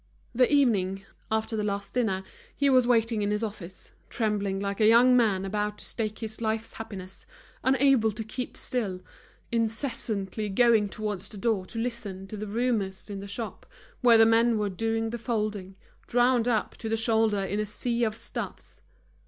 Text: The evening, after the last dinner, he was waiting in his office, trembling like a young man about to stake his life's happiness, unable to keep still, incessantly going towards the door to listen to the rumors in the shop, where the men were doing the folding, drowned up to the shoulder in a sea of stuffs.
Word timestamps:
The 0.33 0.51
evening, 0.51 1.03
after 1.31 1.55
the 1.55 1.63
last 1.63 1.93
dinner, 1.93 2.23
he 2.55 2.71
was 2.71 2.87
waiting 2.87 3.21
in 3.21 3.29
his 3.29 3.43
office, 3.43 3.91
trembling 4.09 4.59
like 4.59 4.81
a 4.81 4.87
young 4.87 5.15
man 5.15 5.45
about 5.45 5.77
to 5.77 5.85
stake 5.85 6.17
his 6.17 6.41
life's 6.41 6.73
happiness, 6.73 7.27
unable 7.63 8.11
to 8.13 8.23
keep 8.23 8.57
still, 8.57 9.01
incessantly 9.51 10.49
going 10.49 10.89
towards 10.89 11.29
the 11.29 11.37
door 11.37 11.67
to 11.67 11.77
listen 11.77 12.25
to 12.29 12.35
the 12.35 12.47
rumors 12.47 13.11
in 13.11 13.19
the 13.19 13.27
shop, 13.27 13.67
where 14.01 14.17
the 14.17 14.25
men 14.25 14.57
were 14.57 14.69
doing 14.69 15.11
the 15.11 15.19
folding, 15.19 15.75
drowned 16.07 16.47
up 16.47 16.75
to 16.77 16.89
the 16.89 16.97
shoulder 16.97 17.45
in 17.45 17.59
a 17.59 17.67
sea 17.67 18.03
of 18.03 18.15
stuffs. 18.15 18.81